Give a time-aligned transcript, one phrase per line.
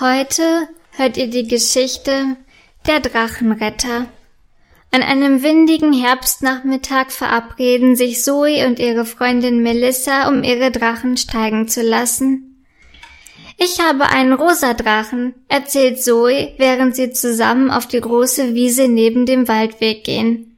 [0.00, 2.38] Heute hört ihr die Geschichte
[2.86, 4.06] Der Drachenretter.
[4.92, 11.68] An einem windigen Herbstnachmittag verabreden sich Zoe und ihre Freundin Melissa, um ihre Drachen steigen
[11.68, 12.64] zu lassen.
[13.58, 19.26] Ich habe einen rosa Drachen, erzählt Zoe, während sie zusammen auf die große Wiese neben
[19.26, 20.56] dem Waldweg gehen.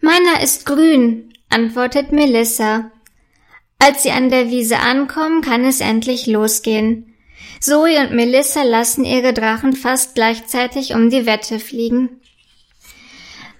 [0.00, 2.90] Meiner ist grün, antwortet Melissa.
[3.78, 7.12] Als sie an der Wiese ankommen, kann es endlich losgehen.
[7.60, 12.20] Zoe und Melissa lassen ihre Drachen fast gleichzeitig um die Wette fliegen.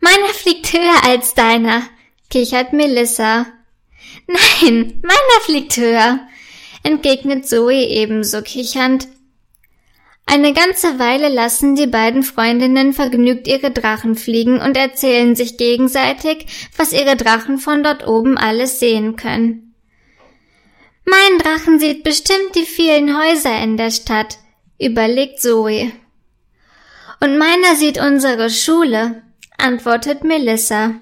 [0.00, 1.82] Meiner fliegt höher als deiner,
[2.30, 3.46] kichert Melissa.
[4.26, 6.20] Nein, meiner fliegt höher,
[6.82, 9.08] entgegnet Zoe ebenso kichernd.
[10.30, 16.46] Eine ganze Weile lassen die beiden Freundinnen vergnügt ihre Drachen fliegen und erzählen sich gegenseitig,
[16.76, 19.67] was ihre Drachen von dort oben alles sehen können.
[21.10, 24.36] Mein Drachen sieht bestimmt die vielen Häuser in der Stadt,
[24.78, 25.90] überlegt Zoe.
[27.20, 29.22] Und meiner sieht unsere Schule,
[29.56, 30.96] antwortet Melissa.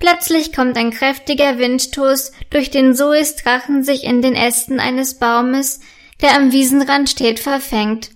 [0.00, 5.78] Plötzlich kommt ein kräftiger Windstoß, durch den Zoes Drachen sich in den Ästen eines Baumes,
[6.22, 8.10] der am Wiesenrand steht, verfängt.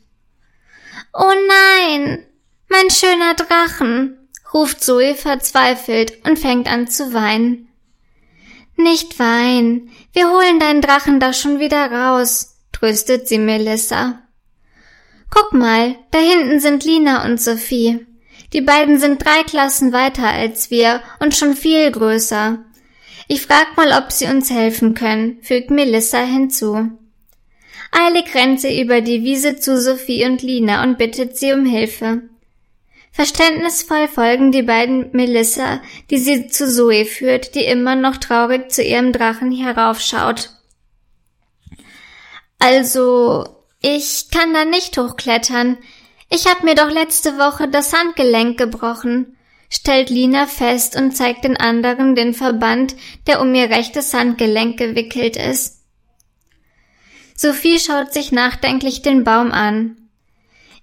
[1.12, 2.27] Oh nein,
[2.69, 7.69] mein schöner Drachen, ruft Zoe verzweifelt und fängt an zu weinen.
[8.77, 14.20] Nicht weinen, wir holen deinen Drachen da schon wieder raus, tröstet sie Melissa.
[15.30, 18.06] Guck mal, da hinten sind Lina und Sophie.
[18.52, 22.64] Die beiden sind drei Klassen weiter als wir und schon viel größer.
[23.27, 26.91] Ich frag mal, ob sie uns helfen können, fügt Melissa hinzu.
[27.91, 32.22] Eilig rennt sie über die Wiese zu Sophie und Lina und bittet sie um Hilfe.
[33.15, 38.83] Verständnisvoll folgen die beiden Melissa, die sie zu Zoe führt, die immer noch traurig zu
[38.83, 40.51] ihrem Drachen heraufschaut.
[42.59, 43.47] Also,
[43.81, 45.79] ich kann da nicht hochklettern.
[46.29, 49.37] Ich hab mir doch letzte Woche das Handgelenk gebrochen,
[49.70, 52.97] stellt Lina fest und zeigt den anderen den Verband,
[53.29, 55.85] der um ihr rechtes Handgelenk gewickelt ist.
[57.36, 60.04] Sophie schaut sich nachdenklich den Baum an.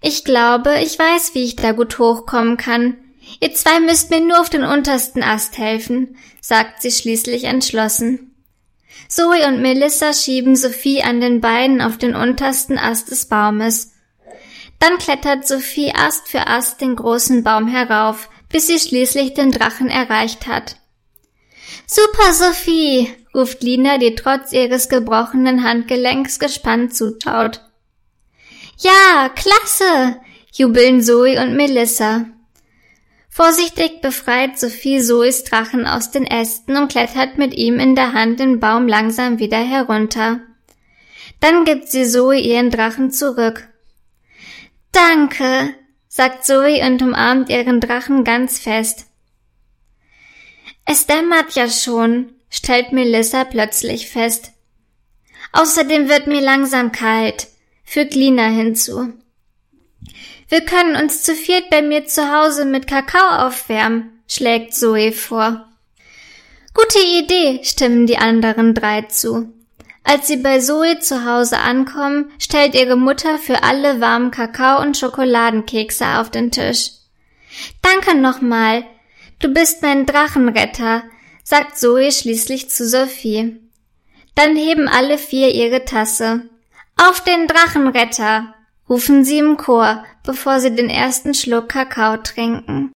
[0.01, 2.97] Ich glaube, ich weiß, wie ich da gut hochkommen kann.
[3.39, 8.35] Ihr zwei müsst mir nur auf den untersten Ast helfen, sagt sie schließlich entschlossen.
[9.07, 13.93] Zoe und Melissa schieben Sophie an den Beinen auf den untersten Ast des Baumes.
[14.79, 19.89] Dann klettert Sophie Ast für Ast den großen Baum herauf, bis sie schließlich den Drachen
[19.89, 20.77] erreicht hat.
[21.85, 27.61] Super, Sophie, ruft Lina, die trotz ihres gebrochenen Handgelenks gespannt zuschaut.
[29.11, 30.21] Ja, klasse!
[30.53, 32.27] jubeln Zoe und Melissa.
[33.27, 38.39] Vorsichtig befreit Sophie Zoes Drachen aus den Ästen und klettert mit ihm in der Hand
[38.39, 40.39] den Baum langsam wieder herunter.
[41.41, 43.67] Dann gibt sie Zoe ihren Drachen zurück.
[44.93, 45.75] Danke,
[46.07, 49.07] sagt Zoe und umarmt ihren Drachen ganz fest.
[50.85, 54.53] Es dämmert ja schon, stellt Melissa plötzlich fest.
[55.51, 57.47] Außerdem wird mir langsam kalt
[57.91, 59.11] fügt Lina hinzu.
[60.47, 65.67] Wir können uns zu viert bei mir zu Hause mit Kakao aufwärmen, schlägt Zoe vor.
[66.73, 69.51] Gute Idee, stimmen die anderen drei zu.
[70.05, 74.95] Als sie bei Zoe zu Hause ankommen, stellt ihre Mutter für alle warmen Kakao und
[74.95, 76.91] Schokoladenkekse auf den Tisch.
[77.81, 78.85] Danke nochmal.
[79.39, 81.03] Du bist mein Drachenretter,
[81.43, 83.59] sagt Zoe schließlich zu Sophie.
[84.35, 86.49] Dann heben alle vier ihre Tasse.
[87.03, 88.53] Auf den Drachenretter!
[88.87, 92.89] rufen sie im Chor, bevor sie den ersten Schluck Kakao trinken.